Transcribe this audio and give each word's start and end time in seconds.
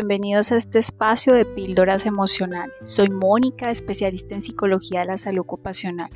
Bienvenidos 0.00 0.52
a 0.52 0.56
este 0.56 0.78
espacio 0.78 1.34
de 1.34 1.44
píldoras 1.44 2.06
emocionales. 2.06 2.72
Soy 2.84 3.10
Mónica, 3.10 3.72
especialista 3.72 4.36
en 4.36 4.40
psicología 4.40 5.00
de 5.00 5.06
la 5.06 5.16
salud 5.16 5.40
ocupacional. 5.40 6.08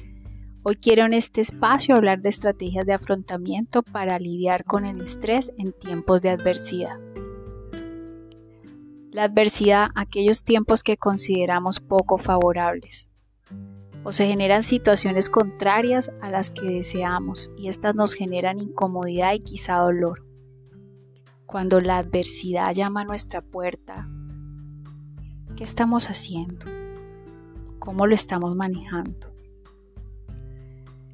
Hoy 0.62 0.76
quiero 0.76 1.04
en 1.04 1.14
este 1.14 1.40
espacio 1.40 1.96
hablar 1.96 2.20
de 2.20 2.28
estrategias 2.28 2.86
de 2.86 2.92
afrontamiento 2.92 3.82
para 3.82 4.20
lidiar 4.20 4.62
con 4.62 4.86
el 4.86 5.00
estrés 5.00 5.50
en 5.58 5.72
tiempos 5.72 6.22
de 6.22 6.30
adversidad. 6.30 6.96
La 9.10 9.24
adversidad, 9.24 9.88
aquellos 9.96 10.44
tiempos 10.44 10.84
que 10.84 10.96
consideramos 10.96 11.80
poco 11.80 12.18
favorables. 12.18 13.10
O 14.04 14.12
se 14.12 14.28
generan 14.28 14.62
situaciones 14.62 15.28
contrarias 15.28 16.12
a 16.20 16.30
las 16.30 16.52
que 16.52 16.66
deseamos 16.66 17.50
y 17.58 17.66
estas 17.66 17.96
nos 17.96 18.14
generan 18.14 18.60
incomodidad 18.60 19.32
y 19.34 19.40
quizá 19.40 19.78
dolor 19.78 20.31
cuando 21.52 21.80
la 21.80 21.98
adversidad 21.98 22.72
llama 22.72 23.02
a 23.02 23.04
nuestra 23.04 23.42
puerta, 23.42 24.08
¿qué 25.54 25.64
estamos 25.64 26.08
haciendo? 26.08 26.64
¿Cómo 27.78 28.06
lo 28.06 28.14
estamos 28.14 28.56
manejando? 28.56 29.30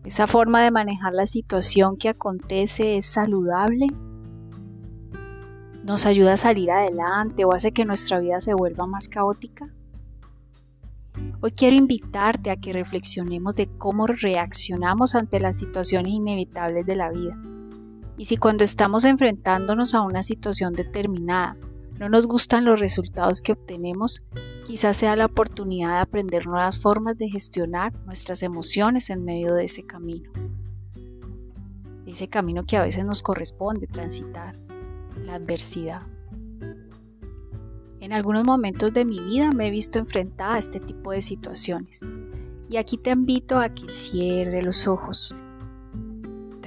¿Esa 0.05 0.29
forma 0.29 0.63
de 0.63 0.71
manejar 0.71 1.13
la 1.13 1.27
situación 1.27 1.97
que 1.97 2.09
acontece 2.09 2.97
es 2.97 3.07
saludable? 3.07 3.89
¿Nos 5.83 6.07
ayuda 6.07 6.35
a 6.35 6.37
salir 6.37 6.71
adelante 6.71 7.45
o 7.45 7.53
hace 7.53 7.73
que 7.73 7.85
nuestra 7.85 8.21
vida 8.21 8.39
se 8.39 8.55
vuelva 8.55 8.87
más 8.87 9.09
caótica? 9.09 9.69
Hoy 11.41 11.51
quiero 11.51 11.75
invitarte 11.75 12.53
a 12.53 12.57
que 12.57 12.73
reflexionemos 12.73 13.57
de 13.57 13.67
cómo 13.77 14.07
reaccionamos 14.07 15.17
ante 15.17 15.41
las 15.41 15.57
situaciones 15.57 16.13
inevitables 16.13 16.87
de 16.87 16.95
la 16.95 17.11
vida 17.11 17.37
y 18.19 18.25
si 18.25 18.37
cuando 18.37 18.65
estamos 18.65 19.05
enfrentándonos 19.05 19.95
a 19.95 20.03
una 20.03 20.23
situación 20.23 20.75
determinada 20.75 21.57
no 21.99 22.09
nos 22.09 22.27
gustan 22.27 22.65
los 22.65 22.79
resultados 22.79 23.43
que 23.43 23.53
obtenemos, 23.53 24.25
quizás 24.65 24.97
sea 24.97 25.17
la 25.17 25.27
oportunidad 25.27 25.95
de 25.95 26.01
aprender 26.01 26.47
nuevas 26.47 26.79
formas 26.79 27.17
de 27.19 27.29
gestionar 27.29 27.93
nuestras 28.07 28.43
emociones 28.43 29.11
en 29.11 29.25
medio 29.25 29.55
de 29.55 29.65
ese 29.65 29.85
camino. 29.85 30.31
Ese 32.07 32.29
camino 32.29 32.65
que 32.65 32.77
a 32.77 32.83
veces 32.83 33.05
nos 33.05 33.21
corresponde 33.21 33.89
transitar, 33.89 34.57
la 35.25 35.35
adversidad. 35.35 36.03
En 38.01 38.13
algunos 38.13 38.45
momentos 38.45 38.93
de 38.93 39.05
mi 39.05 39.19
vida 39.19 39.51
me 39.51 39.67
he 39.67 39.71
visto 39.73 39.99
enfrentada 39.99 40.55
a 40.55 40.59
este 40.59 40.79
tipo 40.79 41.11
de 41.11 41.21
situaciones. 41.21 42.09
Y 42.69 42.77
aquí 42.77 42.97
te 42.97 43.11
invito 43.11 43.59
a 43.59 43.71
que 43.71 43.89
cierre 43.89 44.63
los 44.63 44.87
ojos 44.87 45.35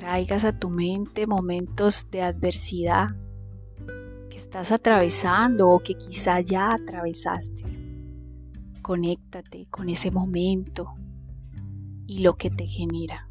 traigas 0.02 0.46
a 0.46 0.52
tu 0.52 0.72
mente 0.72 1.28
momentos 1.28 2.08
de 2.10 2.24
adversidad 2.24 3.10
que 4.32 4.36
estás 4.36 4.72
atravesando 4.72 5.70
o 5.70 5.78
que 5.78 5.94
quizá 5.94 6.42
ya 6.42 6.70
atravesaste. 6.70 7.64
Conéctate 8.82 9.68
con 9.70 9.90
ese 9.90 10.10
momento 10.10 10.96
y 12.08 12.24
lo 12.24 12.34
que 12.34 12.50
te 12.50 12.66
genera. 12.66 13.30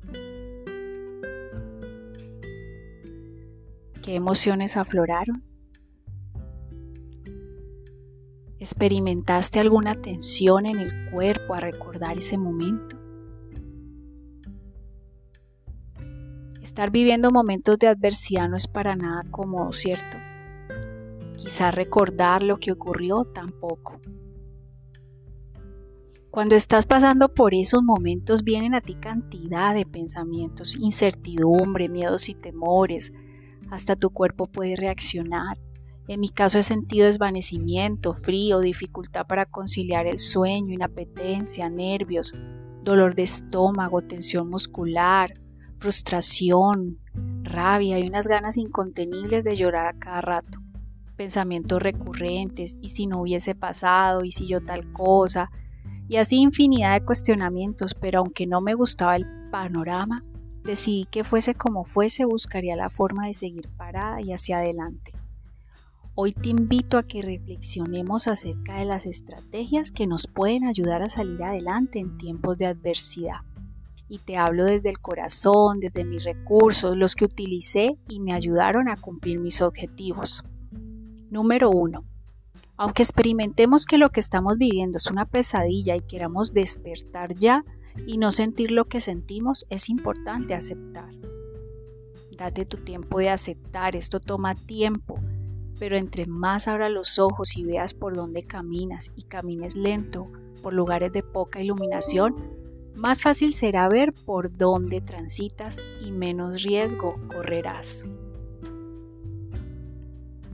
¿Qué 4.00 4.14
emociones 4.14 4.76
afloraron? 4.76 5.42
¿Experimentaste 8.60 9.58
alguna 9.58 10.00
tensión 10.00 10.66
en 10.66 10.78
el 10.78 11.10
cuerpo 11.10 11.54
a 11.54 11.60
recordar 11.60 12.16
ese 12.16 12.38
momento? 12.38 12.99
Estar 16.70 16.92
viviendo 16.92 17.32
momentos 17.32 17.80
de 17.80 17.88
adversidad 17.88 18.48
no 18.48 18.54
es 18.54 18.68
para 18.68 18.94
nada 18.94 19.24
cómodo, 19.32 19.72
¿cierto? 19.72 20.18
Quizá 21.36 21.72
recordar 21.72 22.44
lo 22.44 22.58
que 22.58 22.70
ocurrió 22.70 23.24
tampoco. 23.24 24.00
Cuando 26.30 26.54
estás 26.54 26.86
pasando 26.86 27.34
por 27.34 27.54
esos 27.54 27.82
momentos 27.82 28.44
vienen 28.44 28.74
a 28.74 28.80
ti 28.80 28.94
cantidad 28.94 29.74
de 29.74 29.84
pensamientos, 29.84 30.76
incertidumbre, 30.76 31.88
miedos 31.88 32.28
y 32.28 32.34
temores. 32.34 33.12
Hasta 33.68 33.96
tu 33.96 34.10
cuerpo 34.10 34.46
puede 34.46 34.76
reaccionar. 34.76 35.58
En 36.06 36.20
mi 36.20 36.28
caso 36.28 36.60
he 36.60 36.62
sentido 36.62 37.06
desvanecimiento, 37.06 38.14
frío, 38.14 38.60
dificultad 38.60 39.26
para 39.26 39.44
conciliar 39.44 40.06
el 40.06 40.18
sueño, 40.18 40.72
inapetencia, 40.72 41.68
nervios, 41.68 42.32
dolor 42.84 43.16
de 43.16 43.24
estómago, 43.24 44.02
tensión 44.02 44.48
muscular, 44.48 45.32
frustración, 45.80 46.98
rabia 47.42 47.98
y 47.98 48.06
unas 48.06 48.28
ganas 48.28 48.58
incontenibles 48.58 49.44
de 49.44 49.56
llorar 49.56 49.86
a 49.86 49.98
cada 49.98 50.20
rato. 50.20 50.60
Pensamientos 51.16 51.82
recurrentes, 51.82 52.76
y 52.82 52.90
si 52.90 53.06
no 53.06 53.22
hubiese 53.22 53.54
pasado, 53.54 54.22
y 54.22 54.30
si 54.30 54.46
yo 54.46 54.60
tal 54.60 54.92
cosa, 54.92 55.50
y 56.06 56.16
así 56.16 56.36
infinidad 56.36 56.92
de 57.00 57.06
cuestionamientos, 57.06 57.94
pero 57.94 58.18
aunque 58.18 58.46
no 58.46 58.60
me 58.60 58.74
gustaba 58.74 59.16
el 59.16 59.26
panorama, 59.50 60.22
decidí 60.64 61.06
que 61.10 61.24
fuese 61.24 61.54
como 61.54 61.84
fuese, 61.84 62.26
buscaría 62.26 62.76
la 62.76 62.90
forma 62.90 63.26
de 63.26 63.34
seguir 63.34 63.68
parada 63.70 64.20
y 64.20 64.32
hacia 64.32 64.58
adelante. 64.58 65.12
Hoy 66.14 66.32
te 66.32 66.50
invito 66.50 66.98
a 66.98 67.04
que 67.04 67.22
reflexionemos 67.22 68.28
acerca 68.28 68.76
de 68.76 68.84
las 68.84 69.06
estrategias 69.06 69.90
que 69.90 70.06
nos 70.06 70.26
pueden 70.26 70.64
ayudar 70.64 71.02
a 71.02 71.08
salir 71.08 71.42
adelante 71.42 72.00
en 72.00 72.18
tiempos 72.18 72.58
de 72.58 72.66
adversidad 72.66 73.40
y 74.10 74.18
te 74.18 74.36
hablo 74.36 74.64
desde 74.64 74.90
el 74.90 74.98
corazón, 74.98 75.78
desde 75.78 76.04
mis 76.04 76.24
recursos, 76.24 76.96
los 76.96 77.14
que 77.14 77.26
utilicé 77.26 77.96
y 78.08 78.18
me 78.18 78.32
ayudaron 78.32 78.88
a 78.88 78.96
cumplir 78.96 79.38
mis 79.38 79.62
objetivos. 79.62 80.42
Número 81.30 81.70
1. 81.70 82.04
Aunque 82.76 83.04
experimentemos 83.04 83.86
que 83.86 83.98
lo 83.98 84.08
que 84.08 84.18
estamos 84.18 84.58
viviendo 84.58 84.96
es 84.96 85.06
una 85.06 85.26
pesadilla 85.26 85.94
y 85.94 86.00
queramos 86.00 86.52
despertar 86.52 87.36
ya 87.36 87.64
y 88.04 88.18
no 88.18 88.32
sentir 88.32 88.72
lo 88.72 88.86
que 88.86 89.00
sentimos, 89.00 89.64
es 89.70 89.88
importante 89.88 90.54
aceptar. 90.54 91.14
Date 92.36 92.64
tu 92.64 92.78
tiempo 92.78 93.20
de 93.20 93.28
aceptar, 93.28 93.94
esto 93.94 94.18
toma 94.18 94.56
tiempo, 94.56 95.20
pero 95.78 95.96
entre 95.96 96.26
más 96.26 96.66
abras 96.66 96.90
los 96.90 97.20
ojos 97.20 97.56
y 97.56 97.62
veas 97.62 97.94
por 97.94 98.16
dónde 98.16 98.42
caminas 98.42 99.12
y 99.14 99.22
camines 99.22 99.76
lento 99.76 100.26
por 100.62 100.72
lugares 100.72 101.12
de 101.12 101.22
poca 101.22 101.60
iluminación, 101.60 102.59
más 102.96 103.22
fácil 103.22 103.52
será 103.52 103.88
ver 103.88 104.12
por 104.12 104.56
dónde 104.56 105.00
transitas 105.00 105.82
y 106.00 106.12
menos 106.12 106.62
riesgo 106.62 107.16
correrás. 107.28 108.04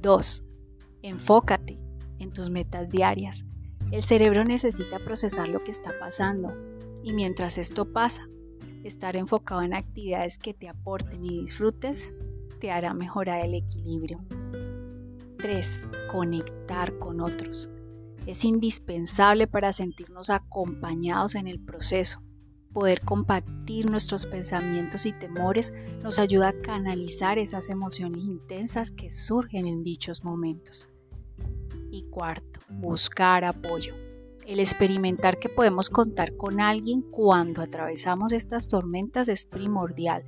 2. 0.02 0.44
Enfócate 1.02 1.78
en 2.18 2.32
tus 2.32 2.50
metas 2.50 2.88
diarias. 2.90 3.44
El 3.90 4.02
cerebro 4.02 4.44
necesita 4.44 4.98
procesar 4.98 5.48
lo 5.48 5.62
que 5.64 5.70
está 5.70 5.92
pasando 5.98 6.52
y 7.02 7.12
mientras 7.12 7.58
esto 7.58 7.92
pasa, 7.92 8.28
estar 8.84 9.16
enfocado 9.16 9.62
en 9.62 9.74
actividades 9.74 10.38
que 10.38 10.54
te 10.54 10.68
aporten 10.68 11.24
y 11.24 11.40
disfrutes 11.40 12.14
te 12.60 12.70
hará 12.70 12.94
mejorar 12.94 13.44
el 13.44 13.54
equilibrio. 13.54 14.20
3. 15.38 15.86
Conectar 16.10 16.98
con 16.98 17.20
otros. 17.20 17.68
Es 18.26 18.44
indispensable 18.44 19.46
para 19.46 19.72
sentirnos 19.72 20.30
acompañados 20.30 21.34
en 21.34 21.46
el 21.46 21.60
proceso 21.60 22.25
poder 22.76 23.00
compartir 23.00 23.90
nuestros 23.90 24.26
pensamientos 24.26 25.06
y 25.06 25.12
temores 25.14 25.72
nos 26.02 26.18
ayuda 26.18 26.50
a 26.50 26.60
canalizar 26.60 27.38
esas 27.38 27.70
emociones 27.70 28.22
intensas 28.22 28.90
que 28.90 29.10
surgen 29.10 29.66
en 29.66 29.82
dichos 29.82 30.24
momentos. 30.24 30.90
Y 31.90 32.02
cuarto, 32.10 32.60
buscar 32.68 33.46
apoyo. 33.46 33.94
El 34.46 34.60
experimentar 34.60 35.38
que 35.38 35.48
podemos 35.48 35.88
contar 35.88 36.36
con 36.36 36.60
alguien 36.60 37.00
cuando 37.00 37.62
atravesamos 37.62 38.32
estas 38.32 38.68
tormentas 38.68 39.28
es 39.28 39.46
primordial. 39.46 40.26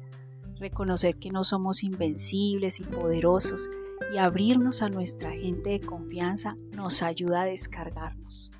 Reconocer 0.58 1.16
que 1.16 1.30
no 1.30 1.44
somos 1.44 1.84
invencibles 1.84 2.80
y 2.80 2.84
poderosos 2.84 3.68
y 4.14 4.16
abrirnos 4.16 4.80
a 4.80 4.88
nuestra 4.88 5.32
gente 5.32 5.68
de 5.68 5.80
confianza 5.80 6.56
nos 6.74 7.02
ayuda 7.02 7.42
a 7.42 7.44
descargarnos. 7.44 8.52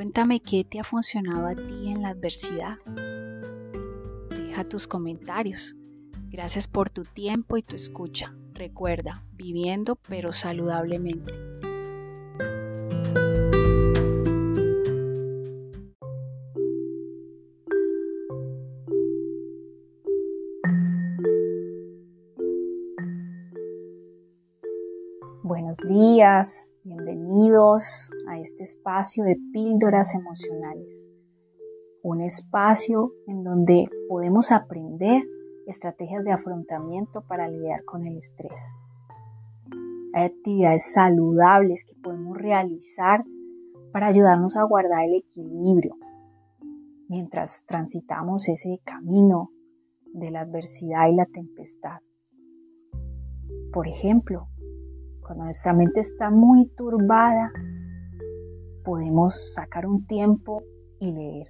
Cuéntame 0.00 0.40
qué 0.40 0.64
te 0.64 0.80
ha 0.80 0.82
funcionado 0.82 1.46
a 1.46 1.54
ti 1.54 1.88
en 1.88 2.00
la 2.00 2.08
adversidad. 2.08 2.78
Deja 4.30 4.64
tus 4.64 4.86
comentarios. 4.86 5.76
Gracias 6.30 6.66
por 6.66 6.88
tu 6.88 7.02
tiempo 7.02 7.58
y 7.58 7.62
tu 7.62 7.76
escucha. 7.76 8.34
Recuerda, 8.54 9.22
viviendo 9.34 9.96
pero 9.96 10.32
saludablemente. 10.32 11.34
Buenos 25.42 25.76
días, 25.86 26.74
bienvenidos 27.30 28.12
a 28.28 28.38
este 28.40 28.64
espacio 28.64 29.24
de 29.24 29.36
píldoras 29.52 30.14
emocionales. 30.14 31.08
Un 32.02 32.22
espacio 32.22 33.12
en 33.28 33.44
donde 33.44 33.88
podemos 34.08 34.50
aprender 34.50 35.22
estrategias 35.66 36.24
de 36.24 36.32
afrontamiento 36.32 37.22
para 37.28 37.48
lidiar 37.48 37.84
con 37.84 38.04
el 38.04 38.16
estrés. 38.16 38.72
Hay 40.12 40.24
actividades 40.24 40.92
saludables 40.92 41.84
que 41.84 41.94
podemos 42.02 42.36
realizar 42.36 43.24
para 43.92 44.08
ayudarnos 44.08 44.56
a 44.56 44.64
guardar 44.64 45.04
el 45.04 45.14
equilibrio 45.14 45.94
mientras 47.08 47.64
transitamos 47.64 48.48
ese 48.48 48.80
camino 48.84 49.50
de 50.14 50.30
la 50.30 50.40
adversidad 50.40 51.08
y 51.08 51.14
la 51.14 51.26
tempestad. 51.26 51.98
Por 53.72 53.86
ejemplo, 53.86 54.48
cuando 55.30 55.44
nuestra 55.44 55.72
mente 55.72 56.00
está 56.00 56.28
muy 56.28 56.66
turbada, 56.70 57.52
podemos 58.84 59.54
sacar 59.54 59.86
un 59.86 60.04
tiempo 60.04 60.64
y 60.98 61.12
leer. 61.12 61.46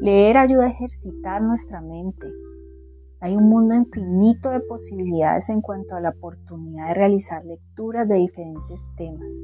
Leer 0.00 0.36
ayuda 0.36 0.66
a 0.66 0.68
ejercitar 0.68 1.42
nuestra 1.42 1.80
mente. 1.80 2.28
Hay 3.20 3.34
un 3.34 3.48
mundo 3.48 3.74
infinito 3.74 4.50
de 4.50 4.60
posibilidades 4.60 5.48
en 5.48 5.60
cuanto 5.60 5.96
a 5.96 6.00
la 6.00 6.10
oportunidad 6.10 6.86
de 6.86 6.94
realizar 6.94 7.44
lecturas 7.44 8.06
de 8.06 8.14
diferentes 8.14 8.92
temas. 8.96 9.42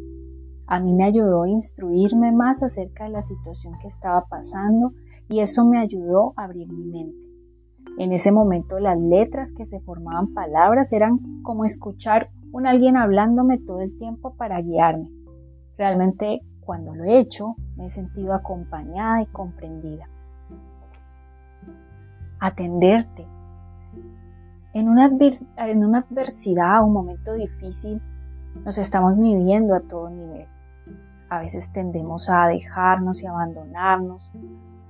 A 0.68 0.78
mí 0.78 0.92
me 0.92 1.02
ayudó 1.02 1.42
a 1.42 1.48
instruirme 1.48 2.30
más 2.30 2.62
acerca 2.62 3.02
de 3.02 3.10
la 3.10 3.22
situación 3.22 3.74
que 3.80 3.88
estaba 3.88 4.26
pasando 4.26 4.92
y 5.28 5.40
eso 5.40 5.64
me 5.64 5.80
ayudó 5.80 6.34
a 6.36 6.44
abrir 6.44 6.72
mi 6.72 6.84
mente. 6.84 7.32
En 7.98 8.12
ese 8.12 8.30
momento 8.30 8.78
las 8.78 9.00
letras 9.00 9.52
que 9.52 9.64
se 9.64 9.80
formaban 9.80 10.32
palabras 10.34 10.92
eran 10.92 11.42
como 11.42 11.64
escuchar 11.64 12.30
un 12.52 12.66
alguien 12.66 12.96
hablándome 12.96 13.58
todo 13.58 13.80
el 13.80 13.96
tiempo 13.98 14.34
para 14.34 14.60
guiarme. 14.60 15.08
Realmente 15.76 16.42
cuando 16.60 16.94
lo 16.94 17.04
he 17.04 17.18
hecho 17.18 17.56
me 17.76 17.86
he 17.86 17.88
sentido 17.88 18.34
acompañada 18.34 19.22
y 19.22 19.26
comprendida. 19.26 20.08
Atenderte. 22.38 23.26
En 24.74 24.88
una, 24.88 25.10
en 25.56 25.84
una 25.84 25.98
adversidad, 25.98 26.84
un 26.84 26.92
momento 26.92 27.34
difícil, 27.34 28.00
nos 28.64 28.78
estamos 28.78 29.16
midiendo 29.16 29.74
a 29.74 29.80
todo 29.80 30.10
nivel. 30.10 30.46
A 31.30 31.38
veces 31.38 31.72
tendemos 31.72 32.28
a 32.28 32.46
dejarnos 32.46 33.22
y 33.22 33.26
abandonarnos 33.26 34.32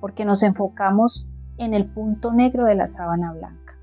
porque 0.00 0.24
nos 0.24 0.42
enfocamos 0.42 1.28
en 1.58 1.74
el 1.74 1.86
punto 1.86 2.32
negro 2.32 2.64
de 2.64 2.74
la 2.74 2.88
sábana 2.88 3.32
blanca. 3.32 3.74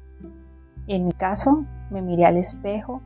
En 0.87 1.05
mi 1.05 1.13
caso, 1.13 1.65
me 1.91 2.01
miré 2.01 2.25
al 2.25 2.37
espejo 2.37 3.01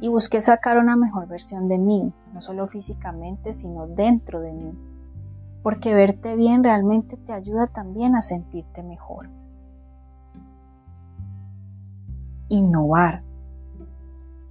y 0.00 0.08
busqué 0.08 0.40
sacar 0.40 0.78
una 0.78 0.96
mejor 0.96 1.26
versión 1.26 1.68
de 1.68 1.78
mí, 1.78 2.12
no 2.32 2.40
solo 2.40 2.66
físicamente, 2.66 3.52
sino 3.52 3.86
dentro 3.86 4.40
de 4.40 4.52
mí, 4.52 4.72
porque 5.62 5.94
verte 5.94 6.36
bien 6.36 6.62
realmente 6.62 7.16
te 7.16 7.32
ayuda 7.32 7.66
también 7.66 8.14
a 8.14 8.22
sentirte 8.22 8.82
mejor. 8.82 9.28
Innovar. 12.48 13.22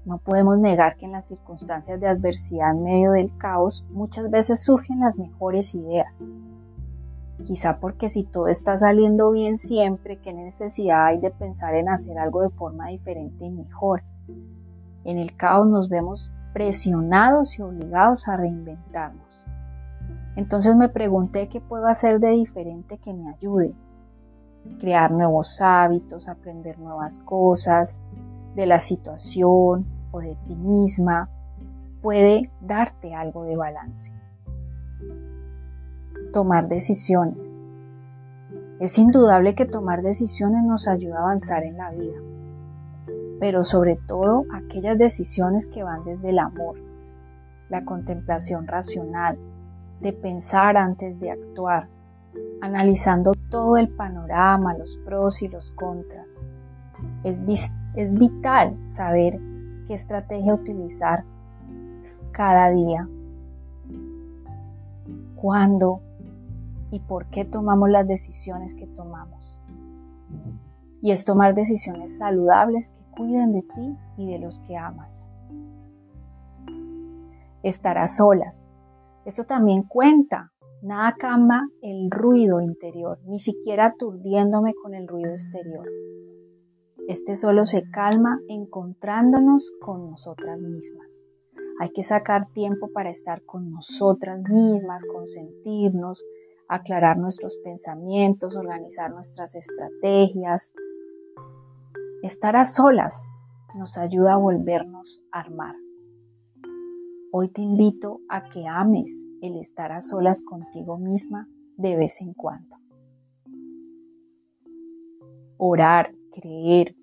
No 0.06 0.18
podemos 0.20 0.58
negar 0.60 0.98
que 0.98 1.06
en 1.06 1.14
las 1.14 1.26
circunstancias 1.26 2.00
de 2.00 2.08
adversidad 2.08 2.72
en 2.72 2.84
medio 2.84 3.12
del 3.12 3.36
caos 3.38 3.86
muchas 3.90 4.30
veces 4.30 4.64
surgen 4.64 5.00
las 5.00 5.18
mejores 5.18 5.74
ideas. 5.74 6.24
Quizá 7.44 7.80
porque 7.80 8.08
si 8.08 8.24
todo 8.24 8.48
está 8.48 8.78
saliendo 8.78 9.32
bien 9.32 9.58
siempre, 9.58 10.18
¿qué 10.18 10.34
necesidad 10.34 11.06
hay 11.06 11.20
de 11.20 11.32
pensar 11.32 11.76
en 11.76 11.90
hacer 11.90 12.18
algo 12.18 12.42
de 12.42 12.50
forma 12.50 12.88
diferente 12.88 13.46
y 13.46 13.50
mejor? 13.50 14.04
En 15.06 15.20
el 15.20 15.36
caos 15.38 15.68
nos 15.68 15.88
vemos 15.88 16.32
presionados 16.52 17.60
y 17.60 17.62
obligados 17.62 18.28
a 18.28 18.38
reinventarnos. 18.38 19.46
Entonces 20.36 20.76
me 20.76 20.90
pregunté 20.90 21.48
qué 21.48 21.62
puedo 21.62 21.86
hacer 21.88 22.20
de 22.20 22.30
diferente 22.30 22.98
que 22.98 23.14
me 23.14 23.30
ayude. 23.30 23.76
Crear 24.80 25.12
nuevos 25.12 25.62
hábitos, 25.62 26.28
aprender 26.28 26.80
nuevas 26.80 27.20
cosas 27.20 28.02
de 28.56 28.66
la 28.66 28.80
situación 28.80 29.86
o 30.12 30.20
de 30.20 30.36
ti 30.48 30.56
misma 30.56 31.30
puede 32.02 32.52
darte 32.62 33.14
algo 33.14 33.44
de 33.44 33.56
balance. 33.56 34.12
Tomar 36.34 36.68
decisiones. 36.68 37.64
Es 38.80 38.98
indudable 38.98 39.54
que 39.54 39.66
tomar 39.66 40.02
decisiones 40.02 40.64
nos 40.64 40.88
ayuda 40.88 41.20
a 41.20 41.24
avanzar 41.24 41.64
en 41.64 41.78
la 41.78 41.92
vida 41.92 42.18
pero 43.40 43.64
sobre 43.64 43.98
todo 44.08 44.46
aquellas 44.54 44.98
decisiones 44.98 45.68
que 45.68 45.84
van 45.84 46.04
desde 46.04 46.30
el 46.30 46.40
amor, 46.40 46.78
la 47.70 47.84
contemplación 47.84 48.68
racional, 48.68 49.38
de 50.02 50.14
pensar 50.14 50.78
antes 50.78 51.20
de 51.20 51.32
actuar, 51.32 51.88
analizando 52.62 53.34
todo 53.50 53.78
el 53.78 53.90
panorama, 53.90 54.78
los 54.78 54.98
pros 54.98 55.42
y 55.42 55.48
los 55.48 55.72
contras. 55.72 56.48
Es, 57.24 58.14
vital 58.14 58.78
saber 58.86 59.40
qué 59.88 59.94
estrategia 59.94 60.54
utilizar 60.54 61.24
cada 62.32 62.70
día, 62.70 63.08
cuándo 65.36 66.02
y 66.92 67.00
por 67.00 67.26
qué 67.28 67.46
tomamos 67.46 67.90
las 67.90 68.08
decisiones 68.08 68.74
que 68.74 68.88
tomamos 68.88 69.60
y 71.06 71.12
es 71.12 71.24
tomar 71.24 71.54
decisiones 71.54 72.18
saludables 72.18 72.90
que 72.90 73.06
cuiden 73.16 73.54
de 73.54 73.62
ti 73.62 73.96
y 74.18 74.26
de 74.26 74.40
los 74.40 74.60
que 74.62 74.76
amas. 74.76 75.30
Estar 77.62 78.00
a 78.00 78.08
solas. 78.08 78.72
Esto 79.24 79.44
también 79.44 79.84
cuenta. 79.84 80.52
Nada 80.82 81.14
calma 81.16 81.70
el 81.84 82.10
ruido 82.10 82.60
interior, 82.60 83.20
ni 83.28 83.38
siquiera 83.38 83.86
aturdiéndome 83.86 84.74
con 84.74 84.96
el 84.96 85.08
ruido 85.08 85.30
exterior. 85.30 85.86
Este 87.08 87.36
solo 87.36 87.66
se 87.66 87.84
calma 87.92 88.40
encontrándonos 88.50 89.74
con 89.80 90.10
nosotras 90.10 90.64
mismas. 90.64 91.24
Hay 91.82 91.90
que 91.90 92.02
sacar 92.02 92.52
tiempo 92.52 92.90
para 92.92 93.12
estar 93.12 93.44
con 93.44 93.70
nosotras 93.70 94.42
mismas, 94.50 95.06
consentirnos, 95.06 96.26
aclarar 96.68 97.20
nuestros 97.20 97.58
pensamientos, 97.58 98.56
organizar 98.56 99.12
nuestras 99.12 99.54
estrategias, 99.54 100.74
Estar 102.26 102.56
a 102.56 102.66
solas 102.66 103.32
nos 103.76 104.00
ayuda 104.00 104.34
a 104.34 104.38
volvernos 104.38 105.24
a 105.32 105.42
armar. 105.42 105.76
Hoy 107.32 107.50
te 107.50 107.62
invito 107.62 108.20
a 108.30 108.50
que 108.50 108.66
ames 108.66 109.28
el 109.44 109.58
estar 109.58 109.92
a 109.92 110.02
solas 110.02 110.42
contigo 110.42 110.98
misma 110.98 111.48
de 111.78 111.96
vez 111.96 112.22
en 112.22 112.34
cuando. 112.34 112.78
Orar, 115.58 116.16
creer, 116.34 116.96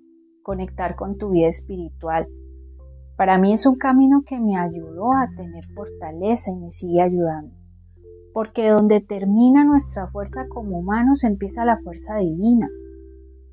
conectar 0.42 0.96
con 0.96 1.18
tu 1.18 1.30
vida 1.30 1.46
espiritual. 1.46 2.26
Para 3.16 3.38
mí 3.38 3.52
es 3.52 3.64
un 3.64 3.76
camino 3.76 4.24
que 4.26 4.40
me 4.40 4.56
ayudó 4.56 5.12
a 5.12 5.30
tener 5.36 5.64
fortaleza 5.72 6.50
y 6.50 6.56
me 6.56 6.72
sigue 6.72 7.00
ayudando. 7.00 7.54
Porque 8.34 8.70
donde 8.70 9.00
termina 9.00 9.62
nuestra 9.62 10.08
fuerza 10.08 10.48
como 10.48 10.80
humanos 10.80 11.22
empieza 11.22 11.64
la 11.64 11.78
fuerza 11.78 12.16
divina 12.16 12.68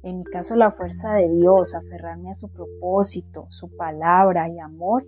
en 0.02 0.20
mi 0.20 0.24
caso 0.24 0.56
la 0.56 0.72
fuerza 0.72 1.14
de 1.14 1.30
Dios, 1.30 1.76
aferrarme 1.76 2.30
a 2.30 2.34
su 2.34 2.50
propósito, 2.50 3.48
su 3.50 3.76
palabra 3.76 4.48
y 4.50 4.60
amor, 4.60 5.06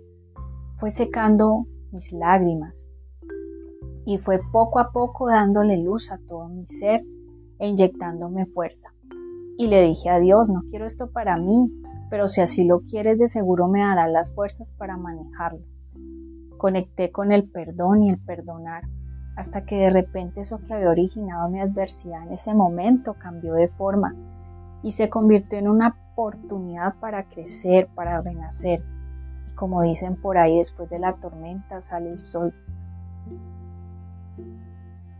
fue 0.76 0.90
secando 0.90 1.66
mis 1.92 2.12
lágrimas 2.12 2.88
y 4.04 4.18
fue 4.18 4.40
poco 4.52 4.80
a 4.80 4.90
poco 4.90 5.28
dándole 5.28 5.78
luz 5.78 6.12
a 6.12 6.18
todo 6.18 6.48
mi 6.48 6.66
ser 6.66 7.02
e 7.58 7.68
inyectándome 7.68 8.46
fuerza. 8.46 8.90
Y 9.56 9.68
le 9.68 9.82
dije 9.82 10.10
a 10.10 10.18
Dios, 10.18 10.50
no 10.50 10.62
quiero 10.68 10.86
esto 10.86 11.10
para 11.10 11.36
mí, 11.36 11.70
pero 12.10 12.28
si 12.28 12.40
así 12.40 12.64
lo 12.64 12.80
quieres 12.80 13.18
de 13.18 13.28
seguro 13.28 13.68
me 13.68 13.80
dará 13.80 14.08
las 14.08 14.34
fuerzas 14.34 14.72
para 14.76 14.96
manejarlo. 14.96 15.64
Conecté 16.58 17.10
con 17.10 17.32
el 17.32 17.48
perdón 17.48 18.02
y 18.02 18.10
el 18.10 18.18
perdonar, 18.18 18.82
hasta 19.36 19.64
que 19.64 19.76
de 19.76 19.90
repente 19.90 20.42
eso 20.42 20.60
que 20.66 20.74
había 20.74 20.90
originado 20.90 21.48
mi 21.48 21.60
adversidad 21.60 22.24
en 22.24 22.32
ese 22.32 22.54
momento 22.54 23.14
cambió 23.14 23.54
de 23.54 23.68
forma 23.68 24.14
y 24.82 24.90
se 24.90 25.08
convirtió 25.08 25.58
en 25.58 25.68
una 25.68 25.96
oportunidad 26.12 26.94
para 27.00 27.24
crecer, 27.24 27.88
para 27.94 28.20
renacer. 28.20 28.84
Y 29.48 29.54
como 29.54 29.82
dicen 29.82 30.16
por 30.16 30.38
ahí, 30.38 30.56
después 30.56 30.90
de 30.90 30.98
la 30.98 31.14
tormenta 31.14 31.80
sale 31.80 32.10
el 32.10 32.18
sol. 32.18 32.54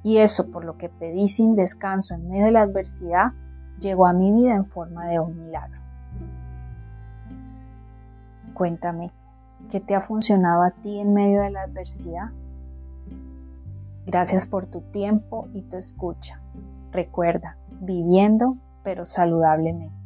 Y 0.02 0.18
eso, 0.18 0.50
por 0.50 0.64
lo 0.64 0.76
que 0.76 0.88
pedí 0.88 1.28
sin 1.28 1.54
descanso 1.54 2.14
en 2.14 2.28
medio 2.28 2.46
de 2.46 2.52
la 2.52 2.62
adversidad, 2.62 3.32
llegó 3.78 4.06
a 4.06 4.12
mi 4.12 4.32
vida 4.32 4.54
en 4.54 4.66
forma 4.66 5.06
de 5.06 5.20
un 5.20 5.38
milagro. 5.38 5.80
Cuéntame, 8.54 9.10
¿qué 9.70 9.80
te 9.80 9.94
ha 9.94 10.00
funcionado 10.00 10.62
a 10.62 10.70
ti 10.70 10.98
en 10.98 11.14
medio 11.14 11.40
de 11.40 11.50
la 11.50 11.62
adversidad? 11.62 12.30
Gracias 14.06 14.46
por 14.46 14.66
tu 14.66 14.80
tiempo 14.80 15.48
y 15.54 15.62
tu 15.62 15.76
escucha. 15.76 16.40
Recuerda, 16.90 17.56
viviendo 17.80 18.56
pero 18.82 19.04
saludablemente. 19.04 20.01